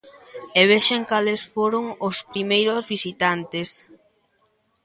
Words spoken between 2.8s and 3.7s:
visitantes...